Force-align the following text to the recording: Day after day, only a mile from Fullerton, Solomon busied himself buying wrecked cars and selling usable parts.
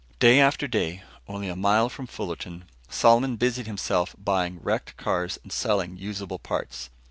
Day 0.17 0.39
after 0.39 0.67
day, 0.67 1.03
only 1.27 1.47
a 1.47 1.55
mile 1.55 1.87
from 1.87 2.07
Fullerton, 2.07 2.65
Solomon 2.89 3.35
busied 3.35 3.67
himself 3.67 4.15
buying 4.17 4.59
wrecked 4.59 4.97
cars 4.97 5.37
and 5.43 5.51
selling 5.51 5.95
usable 5.95 6.39
parts. 6.39 6.89